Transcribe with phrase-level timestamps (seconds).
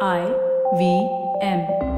[0.00, 0.26] I
[0.76, 1.08] V
[1.40, 1.93] M.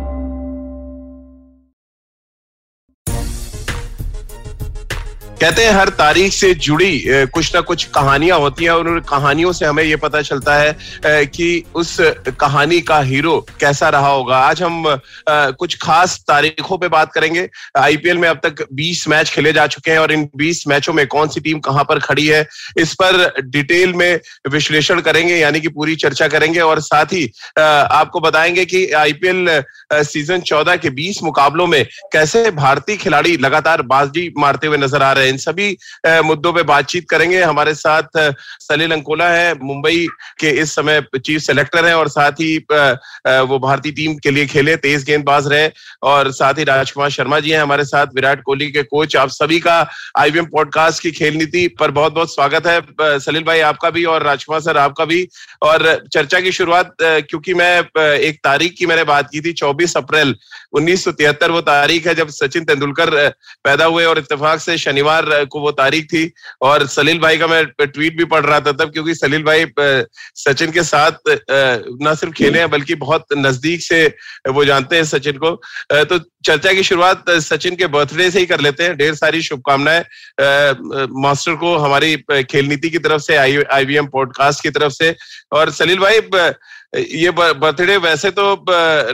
[5.40, 9.52] कहते हैं, हर तारीख से जुड़ी कुछ ना कुछ कहानियाँ होती हैं और उन कहानियों
[9.52, 11.96] से हमें ये पता चलता है कि उस
[12.40, 14.84] कहानी का हीरो कैसा रहा होगा। आज हम
[15.28, 19.90] कुछ खास तारीखों पे बात करेंगे। आईपीएल में अब तक 20 मैच खेले जा चुके
[19.90, 22.46] हैं और इन 20 मैचों में कौन सी टीम कहाँ पर खड़ी है,
[22.78, 28.20] इस पर डिटेल में विश्लेषण करेंगे, यानी कि पूरी चर्चा करेंगे और साथ ही आपको
[28.20, 29.62] बताएँगे कि आईपीएल
[29.92, 35.12] सीज़न चौदह के बीस मुकाबलों में कैसे भारतीय खिलाड़ी लगातार बाजी मारते हुए नज़र आ
[35.12, 35.76] रहे इन सभी
[36.24, 38.18] मुद्दों पे बातचीत करेंगे। हमारे साथ
[38.60, 40.06] सलील अंकोला है, मुंबई
[40.40, 44.76] के इस समय चीफ सेलेक्टर हैं और साथ ही वो भारतीय टीम के लिए खेले,
[44.78, 45.70] तेज गेंदबाज रहे
[46.04, 49.58] और साथ ही राजकुमार शर्मा जी हैं हमारे साथ, विराट कोहली के कोच। आप सभी
[49.60, 49.78] का
[50.18, 54.22] आईवीएम पॉडकास्ट की खेल नीति पर बहुत बहुत स्वागत है। सलील भाई आपका भी और
[54.22, 55.26] राजकुमार सर आपका भी।
[55.62, 60.34] और चर्चा की शुरुआत क्योंकि मैं एक तारीख की मैंने बात की थी, चौबीस अप्रैल,
[60.72, 63.10] उन्नीस सौ तिहत्तर वो तारीख है जब सचिन तेंदुलकर
[63.64, 66.30] पैदा हुए और इतफाक से शनिवार सोमवार को वो तारीख थी
[66.62, 69.66] और सलील भाई का मैं ट्वीट भी पढ़ रहा था तब क्योंकि सलील भाई
[70.36, 74.06] सचिन के साथ न सिर्फ़ खेले हैं बल्कि बहुत नज़दीक से
[74.50, 75.50] वो जानते हैं सचिन को।
[76.04, 80.04] तो चर्चा की शुरुआत सचिन के बर्थडे से ही कर लेते हैं। ढेर सारी शुभकामनाएँ
[81.22, 85.14] मास्टर को हमारी खेल नीति की तरफ़ से आईवीएम पॉडकास्ट की तरफ़ से।
[85.52, 86.20] और सलील भाई
[86.96, 88.44] ये बर्थडे वैसे तो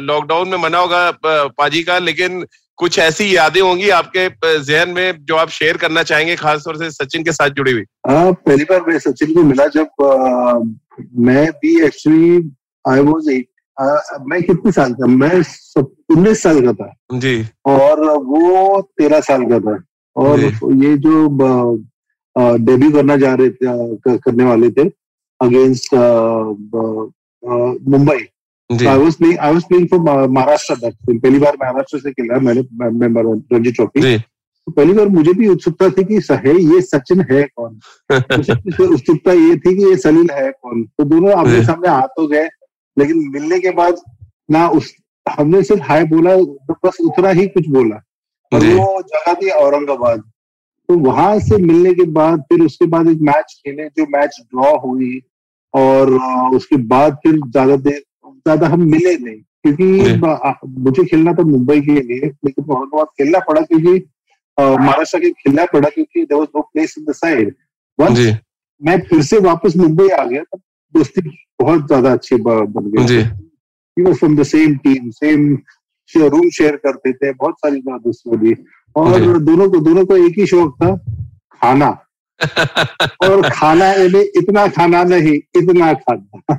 [0.01, 2.45] लॉकडाउन में मना होगा पाजी का, लेकिन
[2.79, 4.29] कुछ ऐसी यादें होंगी आपके
[4.61, 7.85] जहन में जो आप शेयर करना चाहेंगे खासतौर से सचिन के साथ जुड़ी हुई?
[8.09, 10.59] हाँ पहली बार मैं सचिन को मिला जब आ,
[11.19, 12.51] मैं भी एक्चुअली
[12.85, 13.47] आई वॉज़ एट
[14.29, 15.37] मैं कितने साल का मैं
[16.11, 19.79] उन्नीस साल का था। जी। और वो तेरह साल का था।
[20.17, 21.15] और ये जो
[22.37, 24.85] डेब्यू करना जा रहे थे करने वाले थे
[25.41, 25.95] against
[27.89, 28.27] Mumbai.
[28.73, 32.63] I was playing I was playing for Maharashtra that पहली बार महाराष्ट्र से खेला मैंने
[32.91, 37.43] मेंबर रणजी ट्रॉफी तो पहली बार मुझे भी उत्सुकता थी कि है ये सचिन है
[37.43, 37.81] कौन?
[38.13, 40.85] उत्सुकता ये थी कि ये सलील है कौन?
[40.85, 42.49] तो दोनों आमने सामने आ तो गए
[42.99, 43.97] लेकिन मिलने के बाद
[44.51, 44.93] ना उस
[45.27, 47.97] हमने सिर्फ़ हाय बोला तो बस उतना ही कुछ बोला।
[48.53, 50.21] और वो जगह थी औरंगाबाद।
[50.89, 54.77] तो वहाँ से मिलने के बाद फिर उसके बाद एक मैच खेले जो मैच ड्रॉ
[54.79, 55.21] हुई
[55.75, 56.11] और
[56.55, 58.03] उसके बाद फिर ज़्यादा देर
[58.39, 59.85] ज़्यादा हम मिले नहीं। क्योंकि
[60.81, 63.93] मुझे खेलना था मुंबई के लिए लेकिन बहुत खेलना पड़ा क्योंकि
[64.59, 67.55] महाराष्ट्र के खेलना पड़ा क्योंकि there was no place in the side
[68.83, 70.61] मैं फिर से वापस मुंबई आ गया तब
[70.95, 71.21] दोस्ती
[71.61, 73.23] बहुत ज़्यादा अच्छी बन गई।
[74.15, 75.59] From the same team same
[76.17, 78.55] room share करते थे बहुत सारी दोस्ती बनी
[78.97, 80.97] और दोनों को दोनों को एक ही शौक था
[81.63, 81.89] खाना।
[83.23, 83.93] और खाना
[84.37, 86.57] इतना खाना नहीं इतना खाना।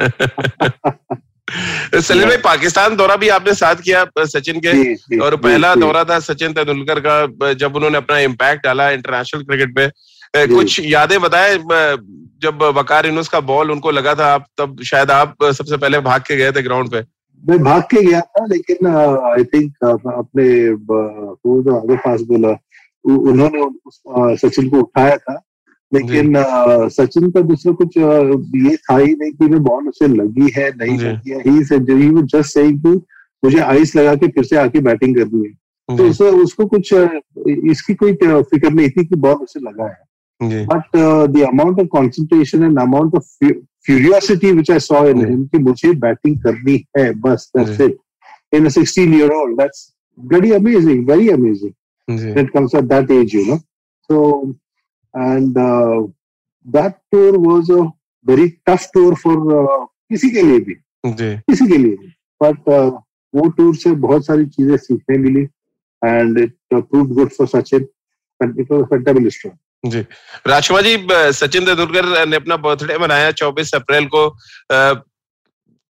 [2.02, 5.19] सलीम भाई पाकिस्तान दौरा भी आपने साथ किया सचिन के?
[5.19, 9.88] और पहला दौरा था सचिन तेंदुलकर का जब उन्होंने अपना इम्पैक्ट डाला इंटरनेशनल क्रिकेट पे।
[10.47, 11.58] कुछ यादें बताए
[12.42, 16.22] जब वकार इनोस का बॉल उनको लगा था आप तब शायद आप सबसे पहले भाग
[16.22, 17.02] के गए थे ग्राउंड पे।
[17.44, 20.46] मैं भाग के गया था लेकिन आई थिंक अपने
[21.78, 22.50] आगे पास बोला
[23.06, 25.42] उन्होंने सचिन को उठाया था।
[25.94, 26.34] लेकिन
[26.90, 31.31] सचिन का दूसरा कुछ ये था ही नहीं कि बॉल उसे लगी है नहीं लगी
[31.31, 33.02] है। ही वो जस्ट कि
[33.46, 36.94] मुझे आइस लगा के फिर से आके बैटिंग करनी है। तो उसे उसको कुछ
[37.72, 40.14] इसकी कोई फ़िक्र नहीं थी कि बॉल उसे लगा है।
[40.66, 40.84] But
[41.30, 43.38] the amount of concentration and amount of
[43.86, 47.98] curiosity which I saw in him कि मुझे बैटिंग करनी है बस that's it
[48.54, 49.94] in a 16 year old that's
[50.31, 51.74] very amazing very amazing
[52.08, 53.60] when it comes at that age you know?
[55.57, 56.07] Uh,
[56.74, 57.91] that tour was a
[58.28, 60.75] very tough tour for uh, किसी के लिए भी।
[61.38, 61.96] किसी के लिए
[62.44, 62.91] बट uh,
[63.35, 65.47] वो tour से बहुत सारी चीज़ें सीखने मिली।
[66.06, 67.88] And it prove good for Sachin
[68.44, 69.51] and was tour
[69.85, 70.00] जी।
[70.47, 74.28] राजकुमार जी सचिन तेंदुलकर ने अपना बर्थडे मनाया 24 अप्रैल को।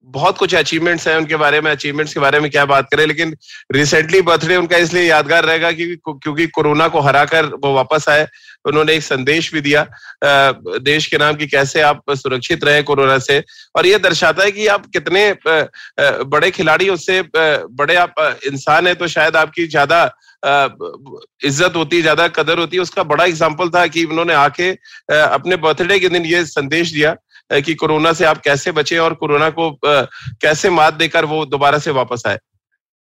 [0.08, 3.36] बहुत कुछ अचीवमेंट्स हैं उनके बारे में अचीवमेंट्स के बारे में क्या बात करें, लेकिन
[3.72, 8.28] रिसेंटली बर्थडे उनका इसलिए यादगार रहेगा कि क्योंकि कोरोना को हराकर वो वापस आए
[8.66, 9.86] उन्होंने एक संदेश भी दिया
[10.82, 13.44] देश के नाम की कैसे आप सुरक्षित रहे कोरोना से।
[13.76, 15.32] और ये दर्शाता है कि आप कितने
[16.26, 20.04] बड़े खिलाड़ी उससे बड़े आप इंसान है तो शायद आपकी ज़्यादा
[20.46, 24.72] इज़्ज़त होती है, ज़्यादा कदर होती उसका बड़ा एग्ज़ाम्पल था कि उन्होंने आके
[25.12, 27.16] अपने बर्थडे के दिन ये संदेश दिया
[27.52, 31.92] कि कोरोना से आप कैसे बचे और कोरोना को कैसे मात देकर वो दोबारा से
[31.94, 32.38] वापस आए?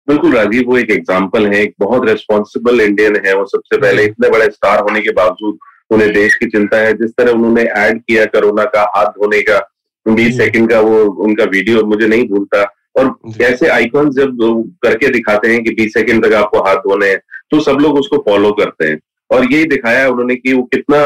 [0.07, 4.29] बिल्कुल राजीव वो एक एग्ज़ाम्पल है एक बहुत रेस्पॉन्सिबल इंडियन है वो सबसे पहले इतने
[4.29, 5.57] बड़े स्टार होने के बावजूद
[5.91, 9.59] उन्हें देश की चिंता है जिस तरह उन्होंने ऐड किया कोरोना का हाथ धोने का
[10.05, 12.63] बीस सेकंड का वो उनका वीडियो मुझे नहीं भूलता।
[12.97, 14.37] और ऐसे आइकॉन जब
[14.83, 17.19] करके दिखाते हैं कि बीस सेकंड तक आपको हाथ धोने हैं
[17.51, 18.99] तो सब लोग उसको फॉलो करते हैं।
[19.29, 20.99] और यही दिखाया उन्होंने कि वो कितना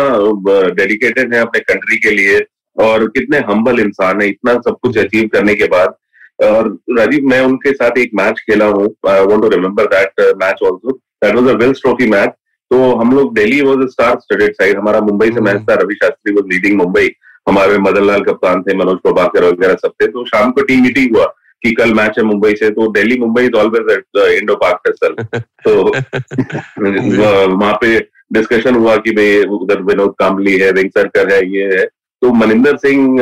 [0.75, 2.39] डेडिकेटेड है अपने कंट्री के लिए
[2.77, 5.95] और कितने हम्बल इंसान है इतना सब कुछ अचीव करने के बाद।
[6.43, 6.67] और
[6.97, 10.91] राजीव मैं उनके साथ एक मैच खेला हूँ। I want to remember that match also
[10.91, 12.29] that was a Wills trophy match
[12.71, 15.95] तो हम लोग Delhi was a star studded side हमारा मुंबई से मैच था। Ravi
[15.95, 17.09] Shastri was leading Mumbai.
[17.49, 21.15] हमारे मदन लाल कप्तान थे मनोज प्रभाकर वगैरह सब थे। तो शाम को टीम मीटिंग
[21.15, 21.25] हुआ
[21.63, 25.39] कि कल मैच है मुंबई से। तो Delhi Mumbai is always at Indo Pak festival
[25.65, 25.81] तो
[27.57, 27.97] वहाँ पे
[28.33, 31.85] डिस्कशन हुआ कि भाई उधर विनोद कामली है रिंग सर्कर है ये है।
[32.23, 33.17] तो मनिंदर सिंह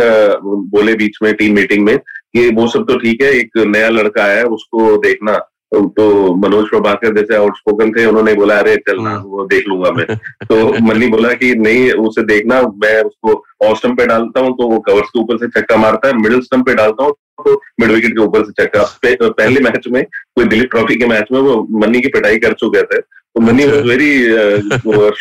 [0.72, 4.26] बोले बीच में टीम मीटिंग में कि वो सब तो ठीक है एक नया लड़का
[4.26, 5.38] है उसको देखना।
[5.74, 6.06] तो
[6.36, 10.06] मनोज प्रभाकर जैसे आउटस्पोकन थे उन्होंने बोला अरे चलना हाँ। वो देख लूँगा मैं।
[10.44, 13.34] तो मन्नी बोला कि नहीं उसे देखना मैं उसको
[13.68, 16.42] ऑफ़ स्टम्प पे डालता हूँ तो वो कवर्स के ऊपर से चक्का मारता है मिडिल
[16.42, 18.84] स्टम्प पे डालता हूँ तो मिड विकेट के ऊपर से चक्का
[19.30, 22.84] पहले मैच में कोई दिलीप ट्रॉफी के मैच में वो मन्नी की पिटाई कर चुके
[22.84, 24.12] थे। तो मनी वॉज़ वेरी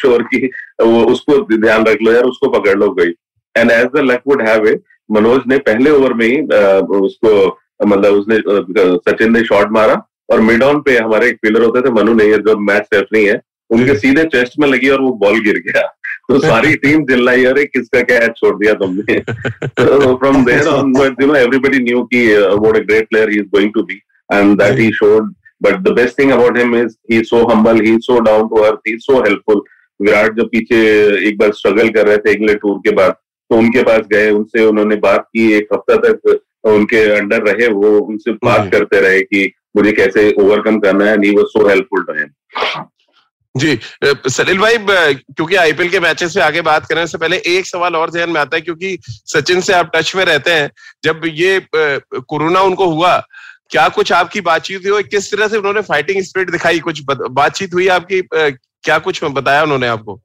[0.00, 0.46] श्योर की
[0.82, 3.10] वो उसको ध्यान रख लो यार उसको पकड़ लो गई
[3.56, 6.40] and as the luck would have it Manoj ने पहले ओवर में ही
[6.98, 8.38] उसको मतलब उसने
[9.10, 12.32] सचिन ने शॉट मारा और मिड ऑन पे हमारे एक फील्डर होते थे मनु नहीं
[12.32, 15.82] जो मैच रेफरी है उनके सीधे चेस्ट में लगी और वो बॉल गिर गया।
[16.28, 19.18] तो सारी टीम चिल्लाई अरे किसका क्या छोड़ दिया तुमने?
[20.14, 23.72] From there on you know everybody knew की what a great player he is going
[23.74, 24.00] to be
[24.32, 25.32] and that he showed
[25.62, 28.88] but the best thing about him is he so humble he so down to earth
[28.88, 29.62] he so helpful
[30.00, 30.76] Virat जब पीछे
[31.28, 33.14] एक बार struggle कर रहे थे England tour के बाद
[33.50, 37.98] तो उनके पास गए उनसे उन्होंने बात की एक हफ़्ता तक उनके अंडर रहे वो
[37.98, 42.12] उनसे बात करते रहे कि मुझे कैसे ओवरकम करना है नी वो so helpful to
[42.12, 42.84] him
[43.56, 43.78] ji
[44.30, 48.10] Salil भाई क्योंकि आईपीएल के मैचेस से आगे बात करने से पहले एक सवाल और
[48.10, 50.70] ध्यान में आता है क्योंकि सचिन से आप टच में रहते हैं
[51.04, 53.16] जब ये कोरोना उनको हुआ
[53.70, 57.88] क्या कुछ आपकी बातचीत हुई किस तरह से उन्होंने फाइटिंग स्पिरिट दिखाई कुछ बातचीत हुई
[57.88, 60.20] आपकी क्या कुछ बताया उन्होंने आपको?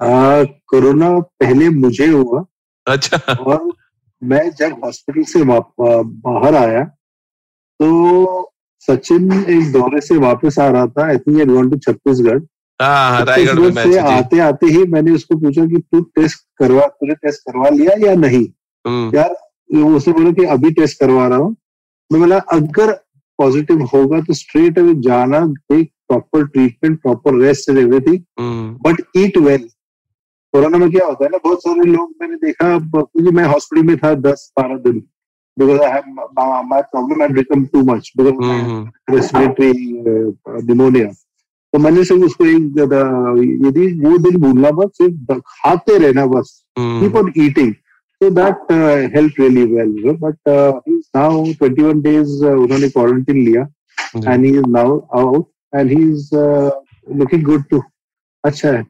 [0.00, 1.08] कोरोना
[1.40, 2.44] पहले मुझे हुआ।
[2.86, 3.72] अच्छा। और
[4.22, 6.84] मैं जब हॉस्पिटल से बाहर आया
[7.80, 8.52] तो
[8.88, 12.40] सचिन एक दौरे से वापस आ रहा था I think going to Chhattisgarh
[12.80, 17.68] Chhattisgarh से आते आते ही मैंने उसको पूछा कि तू टेस्ट करवा तूने टेस्ट करवा
[17.68, 18.46] लिया या नहीं?
[18.84, 19.34] हम्म। यार
[19.94, 21.56] उसने बोला कि अभी टेस्ट करवा रहा हूँ।
[22.10, 22.92] मैं बोला अगर
[23.38, 25.38] पॉजिटिव होगा तो स्ट्रेट अवे जाना
[25.74, 28.20] एक proper treatment proper rest and everything
[28.86, 29.68] but eat well
[30.56, 33.96] corona में क्या होता है ना बहुत सारे लोग मैंने देखा क्योंकि मैं हॉस्पिटल में
[34.04, 35.02] था दस बारह दिन
[35.56, 36.00] because I
[36.70, 39.72] my problem I become too much respiratory
[40.68, 41.08] pneumonia
[41.72, 42.78] तो मैंने सिर्फ़ उसको एक
[43.66, 48.72] यदि वो दिन भूलना बस सिर्फ़ खाते रहना बस। Keep on eating so that
[49.14, 53.66] help really well but now twenty one days उन्होंने क्वारंटीन लिया
[54.16, 57.82] and he is now out and he is looking good too
[58.44, 58.84] अच्छा है।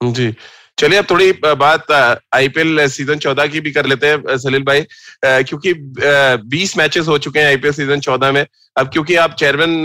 [0.00, 0.34] जी।
[0.80, 1.90] चलिए अब थोड़ी बात
[2.34, 4.84] आईपीएल सीज़न चौदह की भी कर लेते हैं सलील भाई।
[5.24, 5.72] क्योंकि
[6.48, 8.44] बीस मैचेस हो चुके हैं आईपीएल सीज़न चौदह में।
[8.76, 9.84] अब क्योंकि आप चेयरमैन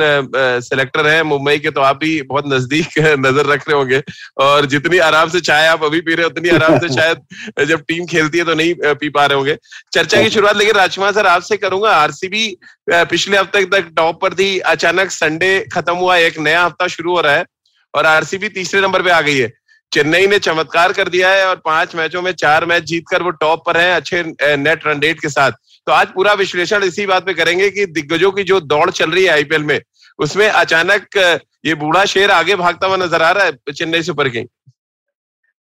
[0.63, 4.01] सेलेक्टर हैं मुंबई के तो आप भी बहुत नज़दीक नज़र रख रहे होंगे।
[4.38, 8.06] और जितनी आराम से चाय आप अभी पी रहे उतनी आराम से शायद जब टीम
[8.06, 9.57] खेलती है तो नहीं पी पा रहे होंगे।
[9.94, 12.48] चर्चा की शुरुआत लेकिन राजकुमार सर आपसे करूँगा। आरसीबी
[12.89, 17.22] पिछले हफ़्ते तक टॉप पर थी। अचानक संडे खत्म हुआ एक नया हफ़्ता शुरू हो
[17.22, 17.46] रहा है।
[17.93, 19.51] और आरसीबी तीसरे नंबर पे आ गई है।
[19.92, 23.63] चेन्नई ने चमत्कार कर दिया है और पाँच मैचों में चार मैच जीतकर वो टॉप
[23.65, 24.24] पर है अच्छे
[24.58, 25.51] नेट रन रेट के साथ।
[25.88, 29.24] तो आज पूरा विश्लेषण इसी बात पे करेंगे कि दिग्गजों की जो दौड़ चल रही
[29.24, 29.80] है आईपीएल में
[30.20, 31.18] उसमें अचानक
[31.65, 34.48] ये बूढ़ा शेर आगे भागता हुआ नज़र आ रहा है चेन्नई सुपर किंग।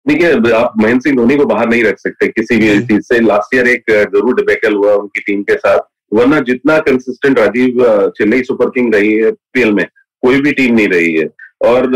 [0.06, 3.56] देखिए आप महेंद्र सिंह धोनी को बाहर नहीं रख सकते किसी भी चीज़ से। लास्ट
[3.56, 5.80] ईयर एक ज़रूर डिबेकल हुआ उनकी टीम के साथ
[6.12, 7.86] वरना जितना consistent Rajiv
[8.18, 9.86] Chennai super king रही है पीएल में
[10.24, 11.25] कोई भी टीम नहीं रही है।
[11.63, 11.89] और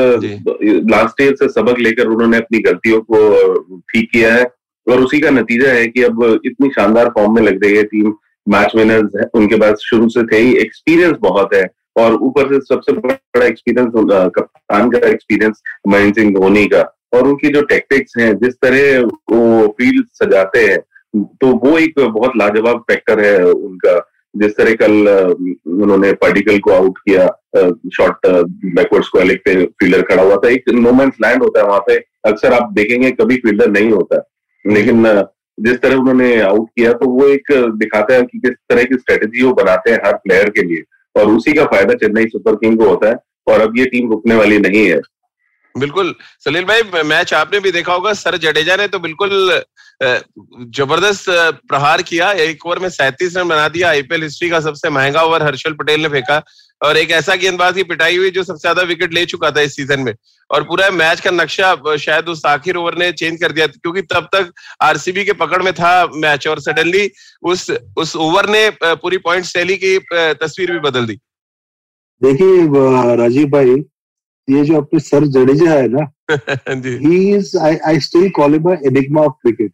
[0.92, 4.46] लास्ट ईयर से सबक लेकर उन्होंने अपनी गलतियों को ठीक किया है।
[4.88, 8.14] और उसी का नतीजा है कि अब इतनी शानदार फॉर्म में लग रही है टीम
[8.48, 12.60] मैच विनर्स है उनके पास शुरू से थे ही एक्सपीरियंस बहुत है। और ऊपर से
[12.66, 13.92] सबसे बड़ा एक्सपीरियंस
[14.36, 16.82] कप्तान का एक्सपीरियंस महेंद्र सिंह धोनी का।
[17.14, 19.00] और उनकी जो टेक्टिक्स हैं जिस तरह
[19.32, 20.80] वो फ़ील्ड सजाते हैं
[21.42, 23.98] तो वो एक बहुत लाजवाब फैक्टर है उनका।
[24.34, 25.08] जिस तरह कल
[25.74, 27.26] उन्होंने पार्टिकल को आउट किया
[27.96, 31.80] शॉर्ट बैकवर्ड स्क्वायर लेग पे फील्डर खड़ा हुआ था। एक नोमेंस लैंड होता है वहाँ
[31.88, 34.22] पे। अक्सर आप देखेंगे कभी फील्डर नहीं होता।
[34.66, 35.04] लेकिन
[35.58, 39.44] जिस तरह उन्होंने आउट किया तो वो एक दिखाता है कि किस तरह की स्ट्रेटेजी
[39.44, 40.84] वो बनाते हैं हर प्लेयर के लिए।
[41.16, 43.16] और उसी का फ़ायदा चेन्नई सुपर किंग को होता है
[43.48, 45.00] और अब ये टीम रुकने वाली नहीं है।
[45.76, 49.32] बिल्कुल। सलील भाई, मैच आपने भी देखा होगा, सर जडेजा ने तो बिल्कुल
[50.02, 51.26] ज़बरदस्त
[51.70, 55.44] प्रहार किया। एक ओवर में सैंतीस रन बना दिया। आईपीएल हिस्ट्री का सबसे महँगा ओवर
[55.44, 56.42] हर्षल पटेल ने फेंका।
[56.82, 59.76] और एक ऐसा गेंदबाज की पिटाई हुई जो सबसे ज़्यादा विकेट ले चुका था इस
[59.76, 60.14] सीज़न में।
[60.50, 64.28] और पूरा मैच का नक्शा शायद उस आखिर ओवर ने चेंज कर दिया क्योंकि तब
[64.36, 64.52] तक
[64.84, 67.10] आरसीबी के पकड़ में था मैच। और सडनली
[67.44, 71.16] उस उस ओवर ने पूरी पॉइंट शैली की तस्वीर भी बदल दी।
[72.22, 73.76] देखिए राजीव भाई
[74.48, 79.22] ये जो अपने सर जडेजा है ना he is I I still call him enigma
[79.22, 79.72] of cricket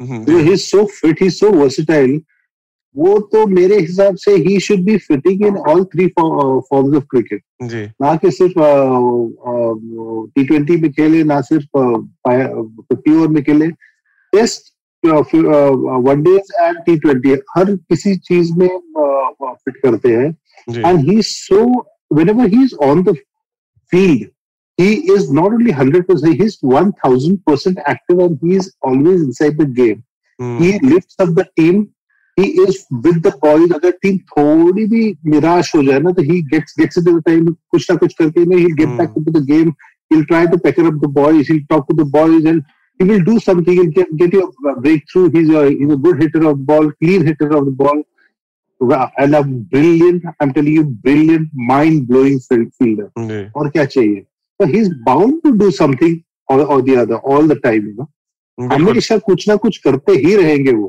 [0.00, 2.20] he is so fit he is so versatile
[2.96, 7.42] वो तो मेरे हिसाब से he should be fitting in all three forms of cricket
[8.02, 8.54] ना कि सिर्फ़
[10.34, 11.78] टी ट्वेंटी में खेले ना सिर्फ़
[12.26, 13.68] फिफ्टी ओवर में खेले।
[14.32, 14.70] Test
[15.04, 20.28] one days and T twenty हर किसी चीज़ में फिट करते हैं।
[20.68, 21.64] And he so
[22.28, 23.14] whenever he is on the
[23.92, 24.28] field
[24.77, 30.03] he is not only 100%, he's 1000% active and he is always inside the game.
[30.39, 30.59] Mm.
[30.61, 31.93] He lifts up the team.
[32.35, 33.71] He is with the boys.
[33.73, 37.47] अगर team थोड़ी भी निराश हो जाए ना तो he gets gets into the time
[37.73, 38.97] कुछ ना कुछ करके ना he'll get mm.
[38.97, 39.73] back into the game.
[40.11, 41.47] He'll try to pecker up the boys.
[41.47, 42.61] He'll talk to the boys and
[42.99, 43.73] he will do something.
[43.73, 45.31] He'll get, get you a breakthrough.
[45.31, 48.03] He's a he's a good hitter of the ball, clean hitter of the ball.
[49.17, 53.11] And a brilliant, I'm telling you, brilliant, mind-blowing fielder.
[53.17, 53.51] Mm.
[53.55, 54.25] और क्या चाहिए?
[54.66, 58.08] He's bound to do something or, or the other all the time, you know.
[58.72, 60.88] हमेशा कुछ ना कुछ करते ही रहेंगे वो।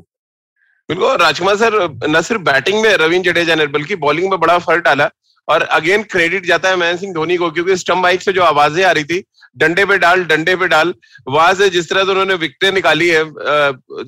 [0.89, 1.75] बिल्कुल राजकुमार सर
[2.09, 5.09] न सिर्फ़ बैटिंग में रविंद्र जडेजा ने बल्कि बॉलिंग में बड़ा फ़र्क डाला।
[5.47, 8.83] और अगेन क्रेडिट जाता है महेंद्र सिंह धोनी को क्योंकि स्टम्प बाइक से जो आवाज़ें
[8.85, 9.23] आ रही थी
[9.57, 10.93] डंडे पे डाल डंडे पे डाल
[11.29, 13.23] वहाँ से जिस तरह से उन्होंने विकटें निकाली है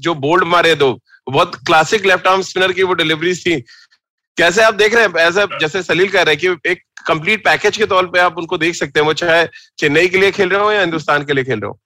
[0.05, 0.91] जो बोल्ड मारे दो
[1.29, 3.55] बहुत क्लासिक लेफ़्ट आर्म स्पिनर की वो डिलीवरीज थी।
[4.37, 7.77] कैसे आप देख रहे हैं ऐसा जैसे सलील कह रहे हैं कि एक कंप्लीट पैकेज
[7.77, 9.45] के तौर पे आप उनको देख सकते हैं वो चाहे
[9.77, 11.79] चेन्नई के लिए खेल रहे हो या हिंदुस्तान के लिए खेल रहे हो।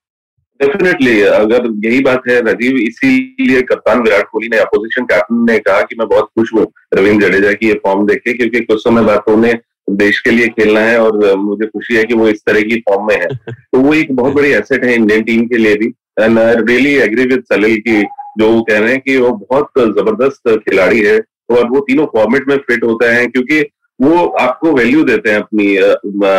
[0.62, 5.82] डेफिनेटली अगर यही बात है राजीव इसीलिए कप्तान विराट कोहली ने अपोजिशन कैप्टन ने कहा
[5.82, 9.04] कि मैं बहुत खुश हूँ रविंद्र जडेजा की ये फॉर्म देख के क्योंकि कुछ समय
[9.04, 12.42] बाद तो उन्हें देश के लिए खेलना है और मुझे खुशी है कि वो इस
[12.46, 15.58] तरह की फॉर्म में है। तो वो एक बहुत बड़ी एसेट है इंडियन टीम के
[15.58, 18.02] लिए भी। And I really agree with Salil की
[18.38, 22.58] जो कह रहे हैं कि वो बहुत ज़बरदस्त खिलाड़ी है। और वो तीनों फॉर्मेट में
[22.60, 23.62] फिट होता है, क्योंकि
[24.00, 25.66] वो आपको वैल्यू देते हैं अपनी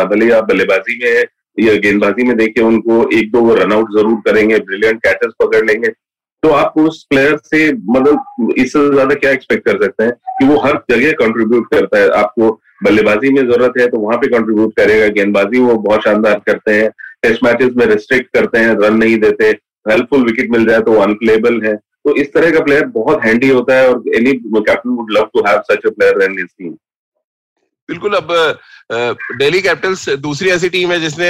[0.09, 1.25] भले आप बल्लेबाजी में,
[1.57, 5.89] या गेंदबाजी में देखिए उनको एक दो रनआउट ज़रूर करेंगे ब्रिलियंट कैचेस पकड़ लेंगे।
[6.43, 10.57] तो आप उस प्लेयर से मतलब इससे ज़्यादा क्या एक्सपेक्ट कर सकते हैं कि वो
[10.59, 12.09] हर जगह कंट्रीब्यूट करता है?
[12.11, 12.49] आपको
[12.83, 16.89] बल्लेबाजी में ज़रूरत है तो वहाँ पे कंट्रीब्यूट करेगा। गेंदबाजी वो बहुत शानदार करते हैं।
[17.23, 19.49] टेस्ट मैचेस में रिस्ट्रिक्ट करते हैं रन नहीं देते।
[19.85, 23.75] हेल्पफुल विकेट मिल जाए तो अनप्लेबल है। तो इस तरह का प्लेयर बहुत हैंडी होता
[23.75, 26.73] है और any captain would love to have such a player in his team
[27.89, 28.27] बिल्कुल, अब
[29.37, 31.29] दिल्ली कैपिटल्स दूसरी ऐसी टीम है जिसने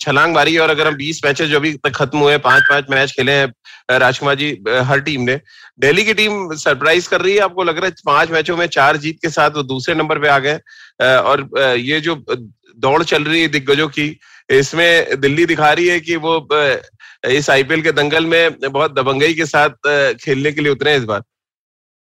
[0.00, 3.12] छलांग मारी और अगर हम 20 मैचेस जो अभी तक खत्म हुए पाँच पाँच मैच
[3.16, 4.50] खेले हैं राजकुमार जी
[4.88, 5.40] हर टीम ने।
[5.80, 8.96] दिल्ली की टीम सरप्राइज़ कर रही है, आपको लग रहा है पाँच मैचों में चार
[8.96, 10.58] जीत के साथ वो दूसरे नंबर पे आ गए
[11.00, 12.14] और ये जो
[12.78, 14.18] दौड़ चल रही है दिग्गजों की,
[14.50, 16.38] इसमें दिल्ली दिखा रही है कि वो
[17.22, 21.20] इस आईपीएल के दंगल में बहुत दबंगई के साथ खेलने के लिए उतरे इस बार?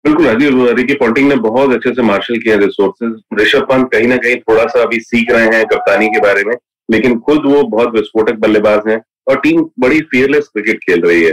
[0.05, 4.17] बिल्कुल राजीव रिकी पॉन्टिंग ने बहुत अच्छे से मार्शल किया रिसोर्सेज ऋषभ पंत कहीं ना
[4.17, 6.55] कहीं थोड़ा सा अभी सीख रहे हैं कप्तानी के बारे में,
[6.89, 11.33] लेकिन खुद वो बहुत विस्फोटक बल्लेबाज हैं और टीम बड़ी फियरलेस क्रिकेट खेल रही है।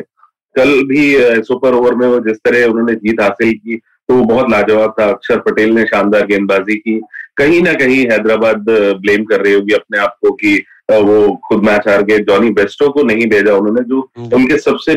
[0.55, 1.03] कल भी
[1.43, 5.05] सुपर ओवर में वो जिस तरह उन्होंने जीत हासिल की तो वो बहुत लाजवाब था।
[5.11, 6.99] अक्षर पटेल ने शानदार गेंदबाजी की।
[7.37, 8.65] कहीं ना कहीं हैदराबाद
[9.01, 10.55] ब्लेम कर रही होगी अपने आप को कि
[10.89, 14.93] वो खुद मैच हार गए जॉनी बेस्टो को नहीं भेजा उन्होंने जो हम्म। उनके सबसे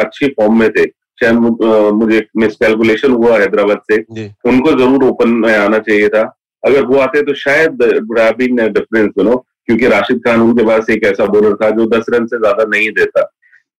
[0.00, 0.84] अच्छी फॉर्म में थे।
[1.20, 1.34] शायद
[1.94, 3.96] मुझे मिसकैलकुलेशन हुआ हैदराबाद से।
[4.48, 6.22] उनको ज़रूर ओपन में आना चाहिए था।
[6.62, 11.26] अगर वो आते तो शायद डिफरेंस यू नो क्योंकि राशिद खान उनके पास एक ऐसा
[11.26, 13.22] बॉलर था जो दस रन से ज़्यादा नहीं देता।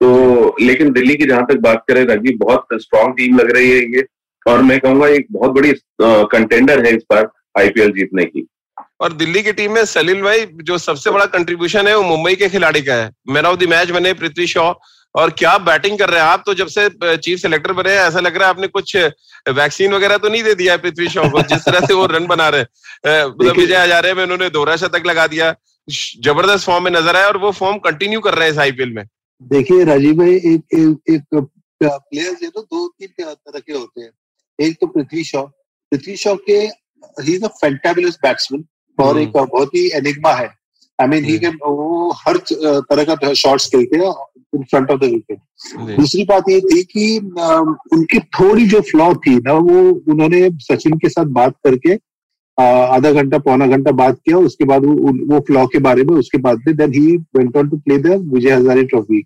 [0.01, 3.81] तो लेकिन दिल्ली की जहाँ तक बात करें राजीव बहुत स्ट्रांग टीम लग रही है
[3.95, 4.05] ये।
[4.45, 8.47] और मैं कहूँगा एक बहुत बड़ी कंटेंडर है इस बार आईपीएल जीतने की।
[8.99, 12.49] और दिल्ली की टीम में सलील भाई जो सबसे बड़ा कंट्रीब्यूशन है वो मुंबई के
[12.49, 14.73] खिलाड़ी का है। मैन ऑफ़ द मैच बने पृथ्वी शॉ।
[15.15, 16.43] और क्या बैटिंग कर रहे हैं आप?
[16.45, 18.95] तो जब से चीफ सेलेक्टर बने हैं ऐसा लग रहा है आपने कुछ
[19.49, 22.25] वैक्सीन वगैरह तो नहीं दे दिया है पृथ्वी शॉ को जिस तरह से वो रन
[22.27, 22.63] बना रहे
[23.25, 25.53] मतलब विजय हजारे में उन्होंने दोहरा शतक लगा दिया।
[26.23, 29.03] ज़बरदस्त फॉर्म में नज़र आया और वो फॉर्म कंटिन्यू कर रहे हैं इस आईपीएल में।
[29.41, 31.47] देखिए राजीव भाई एक एक, एक
[31.81, 34.11] प्लेयर जो तो दो तीन तरह के होते हैं।
[34.59, 35.41] एक तो पृथ्वी शॉ।
[35.91, 36.57] पृथ्वी शॉ के
[37.23, 38.65] he is a fantabulous batsman
[38.99, 40.49] और हम्म। एक बहुत ही एनिग्मा है।
[40.99, 44.13] आई मीन ही कैन वो हर तरह का शॉट्स खेलते हैं
[44.55, 47.17] in front of the wicket दूसरी बात ये थी कि
[47.93, 49.79] उनकी थोड़ी जो फ्लॉ थी ना वो
[50.13, 51.97] उन्होंने सचिन के साथ बात करके
[52.57, 56.37] आधा घंटा पौना घंटा बात किया उसके बाद वो वो फ्लॉ के बारे में उसके
[56.37, 59.21] बाद में then he went on to play the Vijay Hazare trophy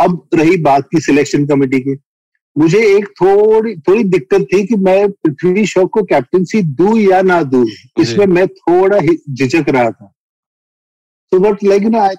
[0.00, 1.94] अब रही बात की सिलेक्शन कमेटी की।
[2.56, 7.42] मुझे एक थोड़ी थोड़ी दिक्कत थी कि मैं पृथ्वी शॉ को कैप्टनसी दू या ना
[7.42, 7.64] दू
[8.00, 10.12] इसमें मैं थोड़ा झिझक रहा था।
[11.32, 12.14] तो बट लाइक ना आई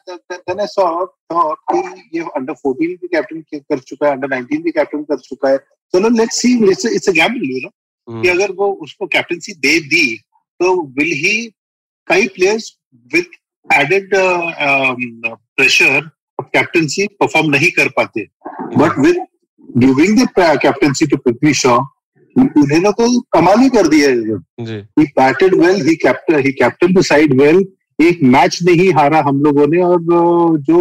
[0.68, 0.86] सॉ
[1.34, 5.18] थॉट कि ये अंडर 14 भी कैप्टन कर चुका है अंडर 19 भी कैप्टन कर
[5.20, 5.58] चुका है।
[5.94, 9.80] चलो let's see it's it's a gamble you know कि अगर वो उसको कैप्टनसी दे
[9.90, 10.06] दी
[10.60, 11.36] तो विल ही
[12.08, 12.72] कई players
[13.12, 13.26] with
[13.70, 16.10] added pressure
[16.40, 18.26] of captaincy perform नहीं कर पाते।
[18.78, 19.26] But with
[19.78, 21.78] giving the captaincy to Prithvi Shaw
[22.36, 24.16] उन्होंने तो कमाल ही कर दिया है
[25.00, 27.66] he batted well he captain he captain the side well
[28.06, 30.00] एक मैच नहीं हारा हम लोगों ने और
[30.70, 30.80] जो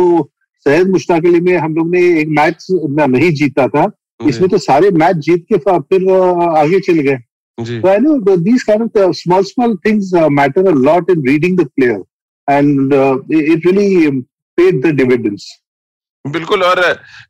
[0.66, 3.90] सैयद मुश्ताक अली में हम लोग ने एक मैच नहीं जीता था।
[4.28, 6.10] इसमें तो सारे मैच जीत के फिर
[6.58, 7.18] आगे चल गए।
[7.58, 11.20] So I know these kind of uh, small, small things uh, matter a lot in
[11.20, 11.98] reading the player,
[12.48, 14.24] and uh, it really
[14.58, 15.44] paid the dividends.
[16.24, 16.80] बिल्कुल, और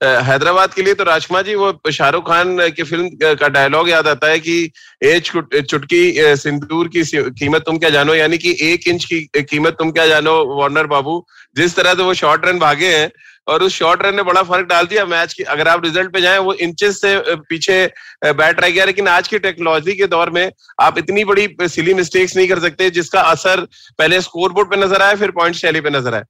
[0.03, 4.29] हैदराबाद के लिए तो राजकुमा जी, वो शाहरुख खान की फ़िल्म का डायलॉग याद आता
[4.29, 4.57] है कि
[5.05, 5.27] एक
[5.63, 8.15] चुटकी सिंदूर की कीमत तुम क्या जानो?
[8.15, 11.25] यानी कि एक इंच की कीमत तुम क्या जानो वार्नर बाबू?
[11.57, 13.11] जिस तरह से वो शॉर्ट रन भागे हैं,
[13.47, 16.21] और उस शॉर्ट रन ने बड़ा फ़र्क डाल दिया मैच की। अगर आप रिज़ल्ट पे
[16.21, 17.17] जाए, वो इंचेस से
[17.49, 17.85] पीछे
[18.25, 22.37] बैट रह गया, लेकिन आज की टेक्नोलॉजी के दौर में आप इतनी बड़ी सिली मिस्टेक्स
[22.37, 23.67] नहीं कर सकते, जिसका असर
[23.99, 26.25] पहले स्कोर बोर्ड पे नज़र आए फिर पॉइंट शैली पे नज़र आए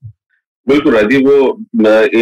[0.69, 1.59] बिल्कुल राजीव वो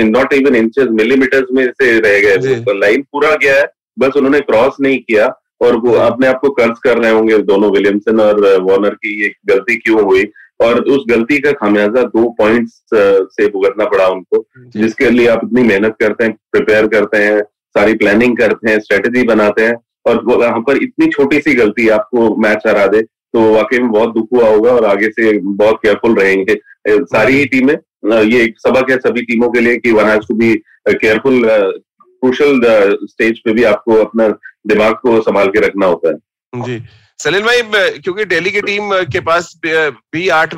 [0.02, 3.66] नॉट इवन इंचेस मिलीमीटर्स में से रह गए तो लाइन पूरा गया है
[3.98, 5.26] बस उन्होंने क्रॉस नहीं किया
[5.60, 9.32] और वो अपने आप को कर्ज कर रहे होंगे दोनों विलियमसन और वार्नर की ये
[9.46, 10.24] गलती क्यों हुई?
[10.60, 14.44] और उस गलती का खामियाजा दो पॉइंट्स से भुगतना पड़ा उनको
[14.76, 17.42] जिसके लिए आप इतनी मेहनत करते हैं प्रिपेयर करते हैं
[17.76, 19.74] सारी प्लानिंग करते हैं स्ट्रेटेजी बनाते हैं
[20.06, 24.14] और वहाँ पर इतनी छोटी सी गलती आपको मैच हरा दे तो वाकई में बहुत
[24.14, 26.54] दुख हुआ होगा और आगे से बहुत केयरफुल रहेंगे।
[26.88, 30.34] सारी ही टीमें ये एक सबक है सभी टीमों के लिए कि one has to
[30.36, 30.54] be
[30.88, 32.60] careful crucial
[33.06, 34.28] stage पे भी आपको अपना
[34.68, 36.82] दिमाग को संभाल के रखना होता है। जी।
[37.18, 37.62] सलील भाई
[37.98, 40.54] क्योंकि दिल्ली की टीम के पास भी आठ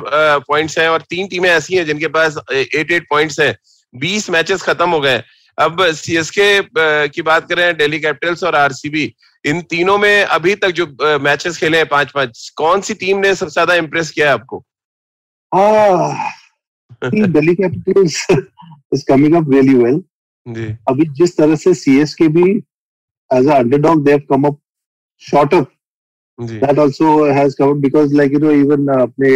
[0.47, 3.55] पॉइंट्स हैं और तीन टीमें ऐसी हैं जिनके पास एट एट पॉइंट्स हैं।
[3.93, 5.21] बीस मैचेस खत्म हो गए
[5.57, 9.13] अब सीएसके की बात करें दिल्ली कैपिटल्स और आरसीबी
[9.45, 10.85] इन तीनों में अभी तक जो
[11.21, 14.63] मैचेस खेले हैं पाँच पाँच कौन सी टीम ने सबसे ज़्यादा इम्प्रेस किया है आपको?
[17.33, 18.15] Delhi capitals
[18.93, 20.03] is coming up really well
[20.89, 22.49] अभी जिस तरह से सीएसके भी
[23.37, 24.59] as a underdog they have come up
[25.21, 25.71] short up
[26.39, 29.31] that also has covered because like you know even अपने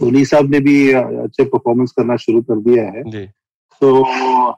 [0.00, 3.02] धोनी साहब ने भी अच्छे परफॉर्मेंस करना शुरू कर दिया है।
[3.82, 3.88] so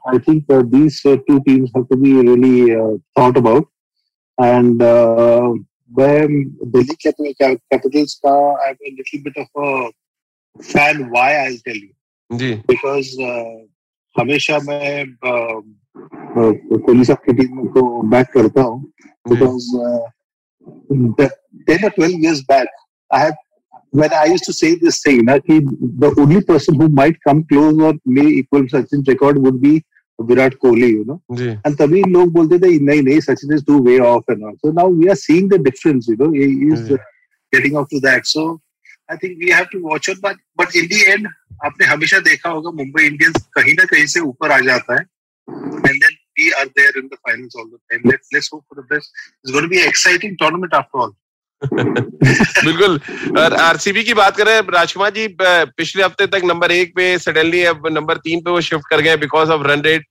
[0.09, 3.63] I think uh, these uh, two teams have to be really uh, thought about.
[4.37, 5.53] And uh,
[5.91, 8.33] when Delhi Capitals, ka,
[8.65, 9.91] I'm a little bit of a
[10.61, 11.93] fan why I'll tell you.
[12.31, 12.63] Ji.
[12.67, 13.67] Because uh,
[14.19, 15.05] हमेशा मैं
[16.85, 18.79] कोहली साहब की team को back करता हूँ
[19.29, 19.67] because
[21.67, 22.67] ten or twelve years back
[23.11, 23.35] I have
[23.91, 27.81] when I used to say this thing that the only person who might come close
[27.81, 29.83] or may equal Sachin's record would be
[30.19, 31.21] Virat Kohli, you know.
[31.29, 31.55] Yeah.
[31.63, 34.55] And तभी लोग बोलते थे नहीं नहीं Sachin is too way off and all.
[34.63, 36.31] So now we are seeing the difference, you know.
[36.31, 36.97] He is yeah.
[37.53, 38.25] getting up to that.
[38.25, 38.59] So
[39.09, 41.27] I think we have to watch it but but in the end
[41.65, 45.93] आपने हमेशा देखा होगा, Mumbai Indians कहीं ना कहीं से ऊपर आ जाता है and
[45.93, 48.87] then we are there in the finals all the time let's let's hope for the
[48.91, 51.13] best it's to be exciting tournament after all
[51.61, 52.99] बिल्कुल।
[53.39, 57.87] और आरसीबी की बात करें, राजकुमार जी पिछले हफ़्ते तक नंबर एक पे सडनली अब
[57.91, 60.05] नंबर तीन पे वो शिफ्ट कर गए because of run rate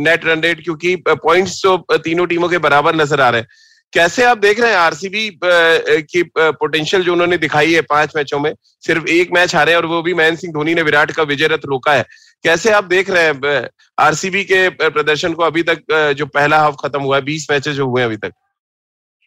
[0.00, 3.48] net run rate क्योंकि पॉइंट्स तो तीनों टीमों के बराबर नज़र आ रहे हैं।
[3.94, 8.52] कैसे आप देख रहे हैं आरसीबी की पोटेंशियल जो उन्होंने दिखाई है पाँच मैचों में,
[8.86, 11.66] सिर्फ़ एक मैच हारे और वो भी महेंद्र सिंह धोनी ने विराट का विजय रथ
[11.66, 12.04] रोका है।
[12.44, 17.00] कैसे आप देख रहे हैं आरसीबी के प्रदर्शन को अभी तक जो पहला हाफ़ खत्म
[17.02, 18.32] हुआ है, बीस मैचेस हुए अभी तक?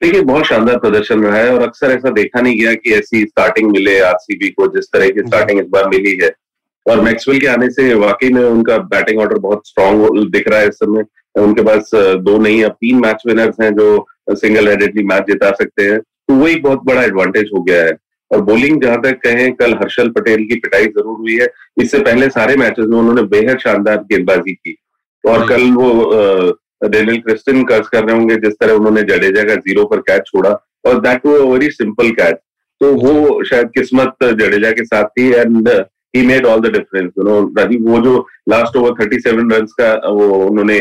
[0.01, 3.71] देखिए, बहुत शानदार प्रदर्शन रहा है और अक्सर ऐसा देखा नहीं गया कि ऐसी स्टार्टिंग
[3.71, 6.32] मिले आरसीबी को, जिस तरह की स्टार्टिंग इस बार मिली है।
[6.86, 10.67] और मैक्सवेल के आने से वाकई में उनका बैटिंग ऑर्डर बहुत स्ट्रांग दिख रहा है
[10.67, 11.03] इस समय।
[11.36, 15.83] उनके पास दो नहीं, अब तीन मैच विनर्स हैं जो सिंगल हेडेडली मैच जिता सकते
[15.83, 17.97] हैं तो वही बहुत बड़ा एडवांटेज हो गया है।
[18.31, 21.47] और बॉलिंग जहाँ तक कहें कल हर्षल पटेल की पिटाई ज़रूर हुई है।
[21.81, 24.75] इससे पहले सारे मैचेस में उन्होंने बेहद शानदार गेंदबाजी की।
[25.23, 25.89] और कल वो
[26.83, 30.49] डेनियल क्रिस्टन कर्ज कर रहे होंगे जिस तरह उन्होंने जडेजा का ज़ीरो पर कैच छोड़ा।
[30.85, 32.35] और दैट वो वेरी सिंपल कैच
[32.81, 35.69] तो वो शायद किस्मत जडेजा के साथ थी and
[36.15, 37.39] he made all the difference you know
[37.89, 38.17] वो जो
[38.49, 40.79] last over thirty seven run का वो उन्होंने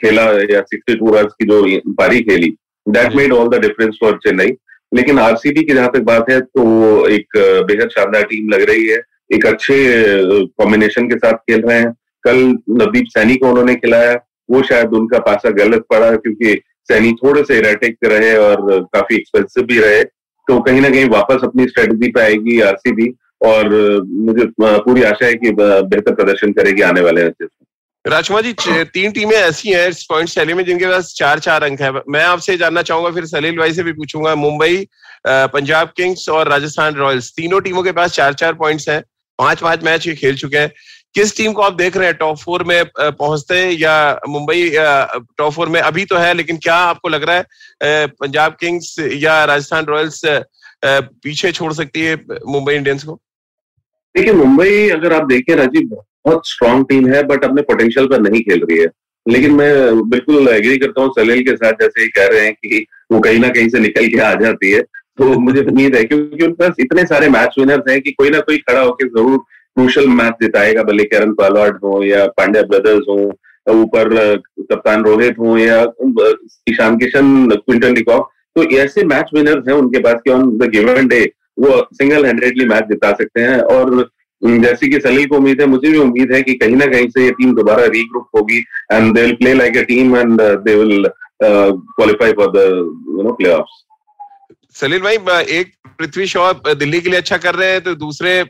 [0.00, 2.54] खेला या सिक्सटी टू रन की जो पारी खेली
[2.86, 4.56] that made all the difference for Chennai
[4.92, 6.64] लेकिन आरसीबी की जहाँ तक बात है तो
[7.08, 9.00] एक बेहद शानदार टीम लग रही है।
[9.32, 9.76] एक अच्छे
[10.58, 11.92] कॉम्बिनेशन के साथ खेल रहे हैं।
[12.24, 12.36] कल
[12.70, 14.14] नवदीप सैनी को उन्होंने खिलाया।
[14.48, 16.54] वो शायद उनका पासा गलत पड़ा क्योंकि
[16.88, 21.44] सैनी थोड़े से इरेटिक रहे और काफ़ी एक्सपेंसिव भी रहे। तो कहीं ना कहीं वापस
[21.44, 23.08] अपनी स्ट्रेटजी पे आएगी आरसीबी
[23.44, 23.68] और
[24.04, 27.65] मुझे पूरी आशा है कि बेहतर प्रदर्शन करेगी आने वाले मैचेस में।
[28.06, 28.52] राजकुमार जी
[28.86, 32.22] तीन टीमें ऐसी हैं इस पॉइंट शैली में जिनके पास चार चार अंक है। मैं
[32.24, 34.86] आपसे जानना चाहूँगा, फिर सलील भाई से भी पूछूँगा। मुंबई
[35.26, 39.02] पंजाब किंग्स और राजस्थान रॉयल्स, तीनों टीमों के पास चार चार पॉइंट्स हैं।
[39.38, 40.70] पाँच पाँच मैच ये खेल चुके हैं।
[41.14, 42.16] किस टीम को आप देख रहे हैं?
[42.16, 47.08] टॉप फोर में पहुँचते या मुंबई टॉप फोर में अभी तो है, लेकिन क्या आपको
[47.08, 50.20] लग रहा है पंजाब किंग्स या राजस्थान रॉयल्स
[50.84, 52.16] पीछे छोड़ सकती है
[52.46, 53.20] मुंबई इंडियंस को?
[54.14, 58.40] देखिए, मुंबई अगर आप देखें राजीव बहुत स्ट्रांग टीम है बट अपने पोटेंशियल पर नहीं
[58.42, 58.86] खेल रही है।
[59.26, 62.86] लेकिन मैं बिल्कुल एग्री करता हूँ सलील के साथ, जैसे ही कह रहे हैं कि
[63.12, 64.80] वो कहीं ना कहीं से निकल के आ जाती है
[65.18, 68.40] तो मुझे उम्मीद है क्योंकि उनके पास इतने सारे मैच विनर्स हैं कि कोई ना
[68.48, 73.16] कोई खड़ा होकर ज़रूर क्रूशल मैच जिताएगा, भले करण पालवाड हो या पांड्या ब्रदर्स हो,
[73.66, 74.14] ऊपर
[74.62, 75.80] कप्तान रोहित हो या,
[76.68, 81.08] ईशान किशन क्विंटन डिकॉक तो ऐसे मैच विनर्स हैं उनके पास कि ऑन द गिवन
[81.08, 81.24] डे
[81.58, 84.08] वो सिंगल हैंडेडली मैच जिता सकते हैं और
[84.42, 87.24] जैसे कि सलील को उम्मीद है, मुझे भी उम्मीद है कि कहीं ना कहीं से
[87.24, 88.58] ये टीम दोबारा रीग्रुप होगी
[88.92, 91.08] and they will play like a team and they will
[91.42, 92.64] qualify for the
[93.08, 93.84] you know playoffs
[94.80, 98.42] Salil भाई एक पृथ्वी शॉ दिल्ली के लिए अच्छा कर रहे हैं तो दूसरे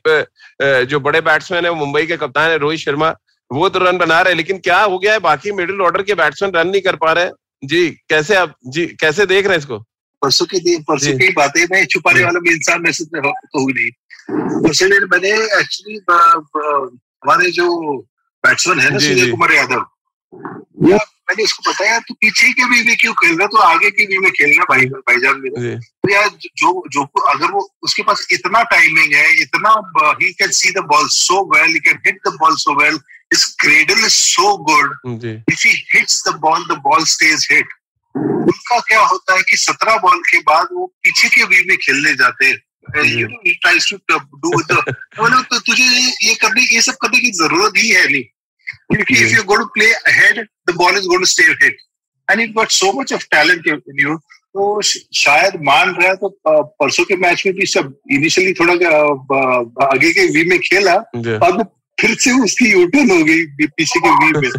[0.87, 3.15] जो बड़े बैट्समैन है मुंबई के कप्तान है, रोहित शर्मा,
[3.51, 6.15] वो तो रन बना रहे हैं, लेकिन क्या हो गया है, बाकी मिडिल ऑर्डर के
[6.15, 7.33] बैट्समैन रन नहीं कर पा रहे हैं?
[7.65, 9.79] जी, कैसे आप, जी, कैसे देख रहे हैं इसको?
[10.27, 13.91] परसों की परसों की बातें मैं छुपाने वाला भी इंसान में से तो हुई नहीं।
[14.63, 17.67] परसों मैंने एक्चुअली हमारे जो
[18.45, 19.85] बैट्समैन है ना सूर्य कुमार यादव
[21.29, 24.19] मैंने इसको बताया तो पीछे के भी, भी क्यों खेल रहा तो आगे के भी
[24.19, 25.79] में खेलना भाई भाईजान मेरे?
[25.79, 26.29] तो यार
[26.63, 29.73] जो जो अगर वो उसके पास इतना टाइमिंग है इतना
[30.23, 32.99] he can see the ball so well he can hit the ball so well
[33.35, 34.91] his cradle is so good
[35.53, 37.73] if he hits the ball the ball stays hit.
[38.17, 42.15] उनका क्या होता है कि सत्रह बॉल के बाद वो पीछे के वी में खेलने
[42.23, 42.59] जाते हैं।
[43.05, 45.85] You know tries to do तो तुझे
[46.29, 48.23] ये करने ये सब करने की ज़रूरत ही है नहीं।
[48.93, 50.37] क्योंकि if you're going to play ahead,
[50.69, 51.77] the ball is going to stay hit.
[52.29, 54.17] And you've got so much of talent in you.
[54.57, 56.29] तो शायद मान रहा है तो
[56.81, 58.75] परसों के मैच में भी सब इनिशियली थोड़ा
[59.87, 61.65] आगे के वी में खेला। और
[62.01, 64.51] फिर से उसकी यूटर्न हो गई पीछे के वी में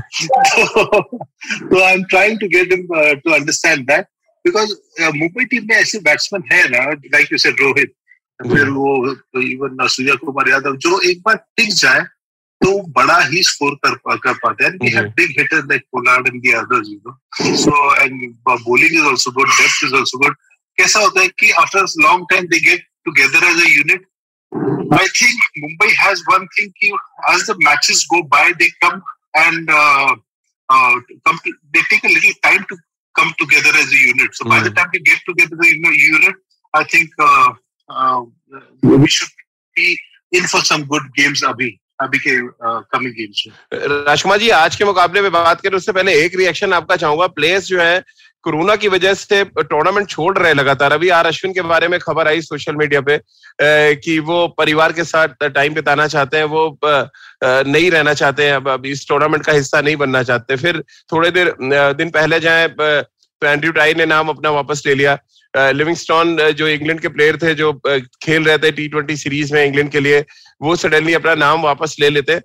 [1.69, 2.73] तो I am trying to get
[3.23, 4.06] to understand that
[4.45, 4.73] because
[5.17, 6.84] Mumbai team में ऐसे बैट्समैन है ना
[7.15, 7.93] लाइक यू सेड रोहित
[8.39, 8.91] फिर वो
[9.41, 12.02] इवन सूर्या कुमार यादव जो एक बार टिक जाए
[12.62, 16.41] तो बड़ा ही स्कोर कर कर पाते हैं। We have big hitters like Pollard and
[16.43, 20.36] the others you know so and bowling is also good depth is also good
[20.78, 24.06] कैसा होता है कि after long time they get together as a unit
[24.54, 26.74] I think Mumbai has one thing
[27.30, 29.02] as the matches go by, they come
[29.36, 30.16] and uh,
[30.70, 32.78] uh, come to, they take a little time to
[33.18, 34.34] come together as a unit.
[34.34, 34.50] So mm.
[34.50, 36.36] by the time they get together in a unit,
[36.74, 37.54] I think uh,
[37.90, 38.24] uh,
[38.84, 39.30] we should
[39.76, 39.98] be
[40.32, 41.80] in for some good games abhi.
[42.02, 42.34] अभी के
[42.94, 43.44] coming games
[44.08, 47.68] Rajkumar ji आज के मुकाबले में बात करें उससे पहले एक रिएक्शन आपका चाहूँगा प्लेयर्स
[47.68, 48.04] जो है
[48.43, 52.28] कोरोना की वजह से टूर्नामेंट छोड़ रहे लगातार। अभी आर अश्विन के बारे में खबर
[52.28, 53.19] आई सोशल मीडिया पे
[53.95, 56.80] कि वो परिवार के साथ टाइम बिताना चाहते हैं, वो
[57.43, 61.54] नहीं रहना चाहते हैं, अब इस टूर्नामेंट का हिस्सा नहीं बनना चाहते। फिर थोड़े देर
[61.93, 62.65] दिन पहले जाए
[63.41, 65.17] एंड्रयू टाई ने नाम अपना वापस ले लिया।
[65.54, 67.73] लिविंगस्टोन जो इंग्लैंड के प्लेयर थे, जो
[68.23, 70.23] खेल रहे थे टी ट्वेंटी सीरीज़ में इंग्लैंड के लिए,
[70.62, 72.39] वो सडनली अपना नाम वापस ले लेते।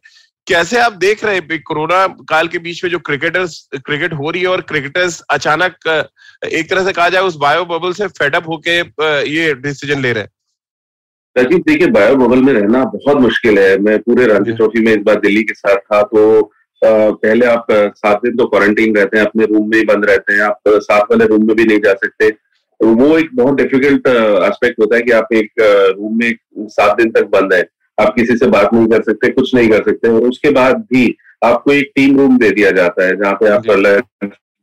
[0.46, 4.42] कैसे आप देख रहे हैं कोरोना काल के बीच में जो क्रिकेटर्स क्रिकेट हो रही
[4.42, 5.88] है और क्रिकेटर्स अचानक
[6.44, 8.78] एक तरह से कहा जाए उस बायो बबल से फेडअप होके
[9.31, 10.31] ये डिसीज़न ले रहे हैं?
[11.37, 15.02] राजीव देखिए बायो बबल में रहना बहुत मुश्किल है। मैं पूरे रणजी ट्रॉफी में इस
[15.02, 16.52] बार दिल्ली के साथ था तो
[16.83, 20.40] पहले आप सात दिन तो क्वारंटीन रहते हैं अपने रूम में ही बंद रहते हैं
[20.42, 22.28] आप साथ वाले रूम में भी नहीं जा सकते।
[22.81, 27.28] वो एक बहुत डिफ़िकल्ट एस्पेक्ट होता है कि आप एक रूम में सात दिन तक
[27.33, 27.62] बंद है।
[27.98, 31.14] आप किसी से बात नहीं कर सकते कुछ नहीं कर सकते और उसके बाद भी
[31.44, 33.62] आपको एक टीम रूम दे दिया जाता है जहाँ पे आप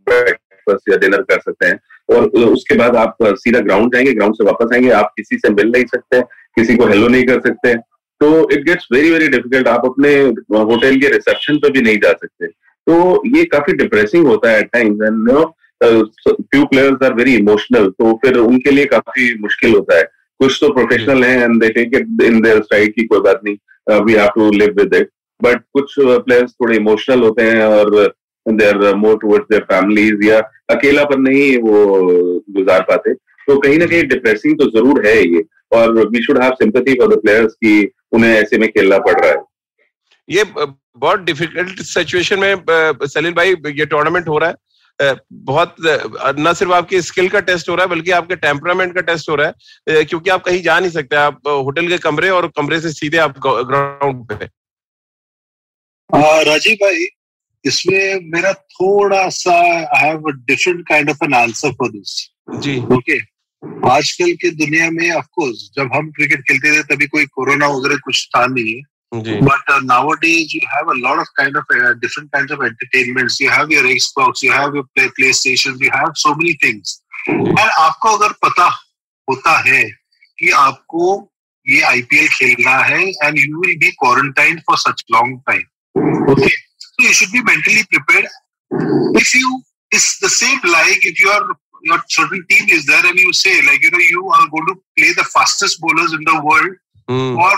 [0.07, 4.45] ब्रेकफास्ट या डिनर कर सकते हैं। और उसके बाद आप सीधा ग्राउंड जाएँगे ग्राउंड से
[4.45, 7.73] वापस आएँगे आप किसी से मिल नहीं सकते किसी को हेलो नहीं कर सकते।
[8.21, 10.13] तो it gets very very difficult आप अपने
[10.53, 14.69] होटल के रिसेप्शन पे भी नहीं जा सकते। तो ये काफ़ी डिप्रेसिंग होता है at
[14.73, 15.43] times and no
[15.83, 20.03] few players are very emotional तो फिर उनके लिए काफ़ी मुश्किल होता है।
[20.39, 24.03] कुछ तो प्रोफेशनल हैं and they take it in their side की कोई बात नहीं
[24.05, 25.09] we have to live with it
[25.41, 27.91] but कुछ प्लेयर्स थोड़े इमोशनल होते हैं और
[28.45, 31.85] they are more towards their families या अकेलापन नहीं वो
[32.55, 36.51] गुजार पाते। तो कहीं ना कहीं डिप्रेसिंग तो ज़रूर है ये। और we should have
[36.59, 37.73] sympathy for the players की
[38.13, 39.37] उन्हें ऐसे में खेलना पड़ रहा है।
[40.29, 42.55] ये बहुत डिफ़िकल्ट सिचुएशन में
[43.05, 44.55] सलील भाई, ये टूर्नामेंट हो रहा है।
[45.01, 45.75] बहुत
[46.39, 49.35] न सिर्फ़ आपकी स्किल का टेस्ट हो रहा है बल्कि आपके टेम्परामेंट का टेस्ट हो
[49.35, 52.91] रहा है क्योंकि आप कहीं जा नहीं सकते आप होटल के कमरे और कमरे से
[52.93, 54.49] सीधे आप ग्राउंड पे
[56.43, 57.07] राजीव भाई
[57.65, 59.53] इसमें मेरा थोड़ा सा
[59.97, 62.19] I have different kind of an answer for this
[62.59, 63.17] ji. Okay
[63.89, 67.97] आजकल के दुनिया में ऑफ़ कोर्स जब हम क्रिकेट खेलते थे तभी कोई कोरोना वगैरह
[68.03, 68.81] कुछ था नहीं।
[69.12, 73.38] But uh, nowadays you have a lot of kind of uh, different kinds of entertainments.
[73.38, 77.00] You have your Xbox, you have your play, PlayStation, you have so many things.
[77.28, 78.64] और आपको अगर पता
[79.30, 79.82] होता है
[80.38, 81.04] कि आपको
[81.68, 86.50] ये आईपीएल खेलना है and you will be quarantine for such long time okay
[86.96, 88.26] So you should be mentally prepared.
[89.20, 91.40] If you, it's the same like if your
[91.82, 94.76] your certain team is there and you say like you know you are going to
[94.98, 96.76] play the fastest bowlers in the world
[97.10, 97.36] mm.
[97.46, 97.52] or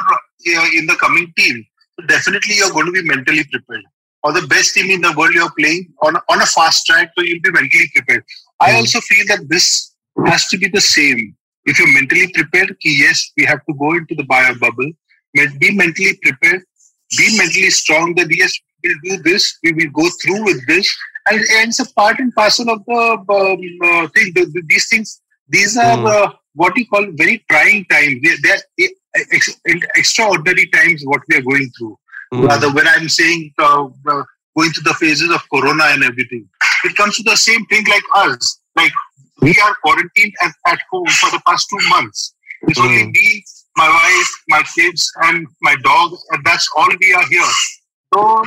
[0.46, 1.66] in the coming team,
[2.08, 3.84] definitely you're going to be mentally prepared.
[4.24, 7.24] Or the best team in the world you're playing on on a fast track, so
[7.24, 8.24] you'll be mentally prepared.
[8.60, 11.36] I also feel that this has to be the same.
[11.66, 14.92] If you're mentally prepared, yes, we have to go into the bio bubble.
[15.34, 16.64] Be mentally prepared.
[17.18, 18.14] Be mentally strong.
[18.16, 20.96] That yes, we'll do this, we will go through with this.
[21.30, 24.32] And, and it's a part and parcel of the um, uh, thing.
[24.36, 26.08] The, the, these things, these are mm.
[26.08, 28.22] uh, what you call very trying times.
[28.78, 29.60] They, ex-
[29.96, 31.98] extraordinary times what we are going through.
[32.34, 32.48] Mm.
[32.48, 34.24] Rather, when I'm saying uh, uh,
[34.58, 36.48] going through the phases of corona and everything,
[36.84, 38.60] it comes to the same thing like us.
[38.76, 38.92] Like
[39.42, 42.34] we are quarantined at, at home for the past two months.
[42.64, 42.86] It's mm.
[42.86, 43.44] only me,
[43.76, 47.52] my wife, my kids, and my dog, and that's all we are here.
[48.14, 48.46] So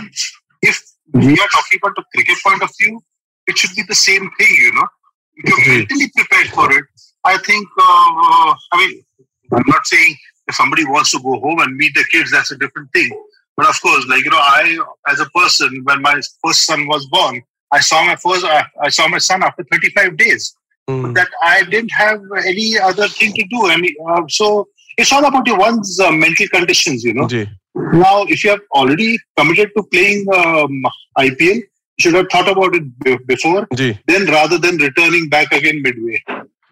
[0.63, 0.81] if
[1.13, 3.01] we are talking about the cricket point of view,
[3.47, 4.89] it should be the same thing, you know.
[5.37, 6.85] If you're mentally prepared for it,
[7.25, 9.05] I think, uh, I mean,
[9.53, 12.59] I'm not saying if somebody wants to go home and meet the kids, that's a
[12.59, 13.11] different thing.
[13.57, 14.79] But of course, like, you know, I,
[15.09, 18.89] as a person, when my first son was born, I saw my first, uh, I
[18.89, 20.55] saw my son after 35 days.
[20.89, 21.15] Mm.
[21.15, 23.69] That I didn't have any other thing to do.
[23.69, 27.27] I mean, uh, so it's all about your one's uh, mental conditions, you know.
[27.75, 30.85] Now, if you have already committed to playing um,
[31.19, 31.65] IPL, you
[31.99, 33.67] should have thought about it before.
[34.07, 36.23] Then rather than returning back again midway.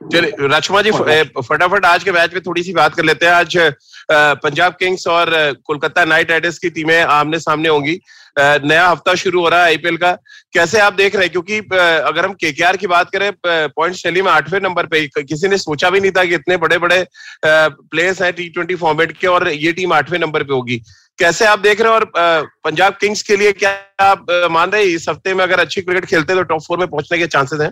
[0.05, 0.91] चलिए राजकुमार जी
[1.43, 3.57] फटाफट आज के match में थोड़ी सी बात कर लेते हैं। आज
[4.43, 5.31] पंजाब किंग्स और
[5.65, 7.99] कोलकाता नाइट राइडर्स की टीमें आमने सामने होंगी
[8.37, 10.13] नया हफ़्ता शुरू हो रहा है आईपीएल का।
[10.55, 11.33] कैसे आप देख रहे हैं?
[11.33, 15.59] क्योंकि अगर हम केकेआर की बात करें पॉइंट शैली में आठवें नंबर पे किसी ने
[15.59, 17.05] सोचा भी नहीं था कि इतने बड़े बड़े
[17.45, 20.83] प्लेयर्स हैं टी ट्वेंटी फॉर्मेट के और ये टीम आठवें नंबर पे होगी।
[21.19, 21.99] कैसे आप देख रहे हैं?
[21.99, 25.81] और पंजाब किंग्स के लिए क्या आप मान रहे हैं इस हफ़्ते में अगर अच्छी
[25.81, 27.71] क्रिकेट खेलते हैं तो टॉप फोर में पहुँचने के चांसेस हैं?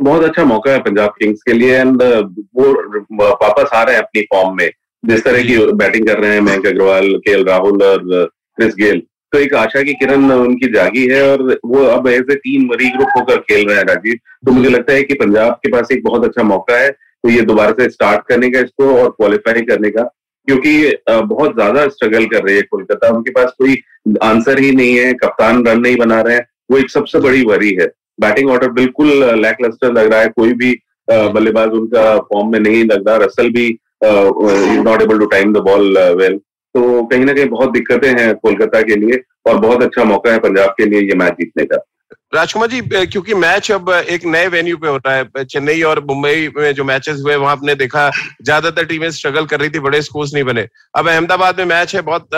[0.00, 2.72] बहुत अच्छा मौका है पंजाब किंग्स के लिए एंड वो
[3.14, 4.70] वापस आ रहे हैं अपनी फॉर्म में।
[5.02, 8.02] जिस तरह की बैटिंग कर रहे हैं मयंक अग्रवाल के राहुल और
[8.58, 9.02] क्रिस गेल
[9.32, 13.08] तो एक आशा की किरण उनकी जागी है और वो अब एज ए टीम रीग्रुप
[13.16, 14.14] होकर खेल रहे हैं राजीव।
[14.46, 17.40] तो मुझे लगता है कि पंजाब के पास एक बहुत अच्छा मौका है तो ये
[17.42, 20.02] दोबारा से स्टार्ट करने का इसको और क्वालिफाई करने का।
[20.48, 20.72] क्योंकि
[21.10, 23.76] बहुत ज़्यादा स्ट्रगल कर रही है कोलकाता। उनके पास कोई
[24.22, 27.70] आंसर ही नहीं है कप्तान रन नहीं बना रहे हैं। वो एक सबसे बड़ी वरी
[27.80, 27.86] है।
[28.18, 29.08] बैटिंग ऑर्डर बिल्कुल
[29.40, 30.72] लैक लग रहा है। कोई भी
[31.08, 33.68] बल्लेबाज उनका फॉर्म में नहीं लग रहा। रसल भी
[34.04, 36.36] not able to time the ball well
[36.74, 40.38] तो कहीं ना कहीं बहुत दिक्कतें हैं कोलकाता के लिए और बहुत अच्छा मौका है
[40.40, 41.76] पंजाब के लिए ये मैच जीतने का।
[42.34, 46.48] राजकुमार जी क्योंकि मैच अब एक नए वेन्यू पे हो रहा है, चेन्नई और मुंबई
[46.56, 48.08] में जो मैचेस हुए, वहाँ आपने देखा,
[48.42, 50.66] ज़्यादातर टीमें स्ट्रगल कर रही थी, बड़े स्कोर्स नहीं बने।
[50.96, 52.34] अब अहमदाबाद में मैच है, बहुत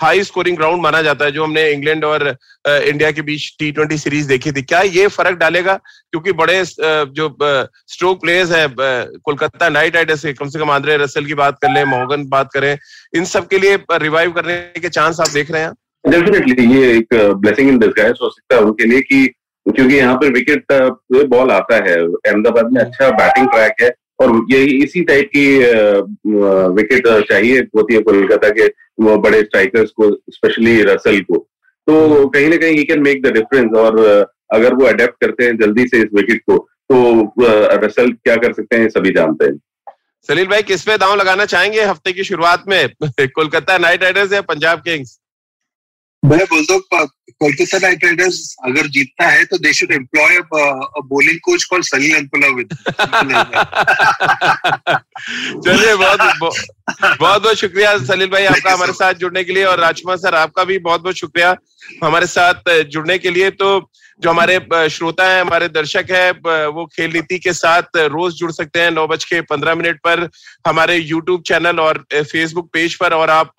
[0.00, 2.28] हाई स्कोरिंग ग्राउंड माना जाता है, जो हमने इंग्लैंड और
[2.68, 5.74] इंडिया के बीच टी ट्वेंटी सीरीज़ देखी थी। क्या ये फ़र्क डालेगा?
[6.12, 7.36] क्योंकि बड़े जो
[7.88, 11.84] स्ट्रोक प्लेयर्स है कोलकाता नाइट राइडर्स कम से कम आंद्रे रसल की बात कर ले
[11.86, 12.76] मोहगन बात करें,
[13.16, 15.72] इन सब के लिए रिवाइव करने के चांस आप देख रहे हैं?
[16.04, 19.26] डेफिनेटली ये एक ब्लेसिंग इन डिस्गाइज हो सकता है उनके लिए कि
[19.66, 20.72] क्योंकि यहाँ पर विकेट
[21.28, 25.46] बॉल आता है। अहमदाबाद में अच्छा बैटिंग ट्रैक है और ये इसी टाइप की
[26.74, 28.68] विकेट चाहिए होती है कोलकाता के
[29.18, 31.36] बड़े स्ट्राइकर्स को स्पेशली रसल को।
[31.86, 33.98] तो कहीं ना कहीं he can make the difference और
[34.54, 36.58] अगर वो अडेप्ट करते हैं जल्दी से इस विकेट को
[36.92, 37.32] तो
[37.86, 39.58] रसल क्या कर सकते हैं सभी जानते हैं।
[40.28, 42.88] सलील भाई, किस पे दांव लगाना चाहेंगे हफ़्ते की शुरुआत में?
[43.20, 45.19] कोलकाता नाइट राइडर्स या पंजाब किंग्स?
[46.22, 47.06] मैं बोलता हूँ
[47.40, 50.38] कोलकाता नाइट राइडर्स अगर जीतता है तो they should employ
[51.12, 52.74] bowling coach call Salil एनपुलाविद
[55.64, 60.16] चलिए, बहुत बहुत बहुत शुक्रिया सलील भाई आपका हमारे साथ जुड़ने के लिए और राजकुमार
[60.16, 61.56] सर, आपका भी बहुत बहुत शुक्रिया
[62.04, 63.90] हमारे साथ जुड़ने के लिए। तो
[64.22, 68.80] जो हमारे श्रोता हैं, हमारे दर्शक हैं वो खेल नीति के साथ रोज जुड़ सकते
[68.80, 70.28] हैं नौ बज के पंद्रह मिनट पर
[70.66, 73.52] हमारे यूट्यूब चैनल और फेसबुक पेज पर और आप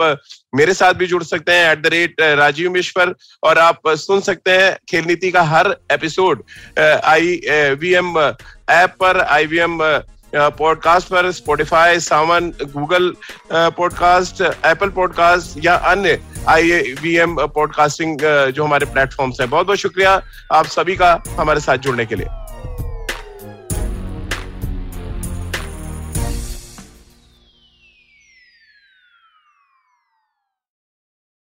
[0.55, 4.21] मेरे साथ भी जुड़ सकते हैं एट द रेट राजीव मिश पर, और आप सुन
[4.21, 6.43] सकते हैं खेल नीति का हर episode
[7.03, 7.41] I
[7.79, 8.17] V M
[8.69, 9.77] app पर आई वी एम
[10.35, 13.11] पॉडकास्ट पर Spotify Saavn Google
[13.53, 18.17] podcast Apple podcast या अन्य आई वी एम पॉडकास्टिंग
[18.51, 20.21] जो हमारे प्लेटफॉर्म्स हैं। बहुत बहुत शुक्रिया
[20.53, 22.27] आप सभी का हमारे साथ जुड़ने के लिए।